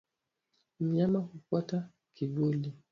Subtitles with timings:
[0.79, 2.73] Mnyama hutafuta kivuli